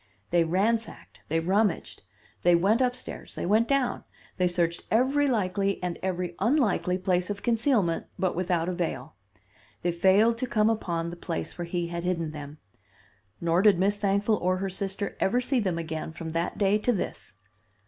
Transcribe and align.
They 0.31 0.43
ransacked, 0.43 1.21
they 1.27 1.39
rummaged; 1.39 2.01
they 2.41 2.55
went 2.55 2.81
upstairs, 2.81 3.35
they 3.35 3.45
went 3.45 3.67
down; 3.67 4.03
they 4.37 4.47
searched 4.47 4.81
every 4.89 5.27
likely 5.27 5.77
and 5.83 5.99
every 6.01 6.33
unlikely 6.39 6.97
place 6.97 7.29
of 7.29 7.43
concealment, 7.43 8.07
but 8.17 8.35
without 8.35 8.67
avail. 8.67 9.15
They 9.83 9.91
failed 9.91 10.39
to 10.39 10.47
come 10.47 10.71
upon 10.71 11.11
the 11.11 11.15
place 11.15 11.55
where 11.55 11.65
he 11.65 11.89
had 11.89 12.03
hidden 12.03 12.31
them; 12.31 12.57
nor 13.39 13.61
did 13.61 13.77
Miss 13.77 13.97
Thankful 13.97 14.37
or 14.41 14.57
her 14.57 14.71
sister 14.71 15.15
ever 15.19 15.39
see 15.39 15.59
them 15.59 15.77
again 15.77 16.13
from 16.13 16.29
that 16.29 16.57
day 16.57 16.79
to 16.79 16.91
this." 16.91 17.33